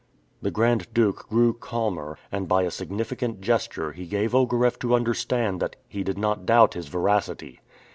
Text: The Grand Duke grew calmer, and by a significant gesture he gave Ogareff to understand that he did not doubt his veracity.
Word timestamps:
The 0.41 0.49
Grand 0.49 0.91
Duke 0.95 1.29
grew 1.29 1.53
calmer, 1.53 2.17
and 2.31 2.47
by 2.47 2.63
a 2.63 2.71
significant 2.71 3.39
gesture 3.39 3.91
he 3.91 4.07
gave 4.07 4.33
Ogareff 4.33 4.79
to 4.79 4.95
understand 4.95 5.59
that 5.61 5.75
he 5.87 6.03
did 6.03 6.17
not 6.17 6.43
doubt 6.43 6.73
his 6.73 6.87
veracity. 6.87 7.59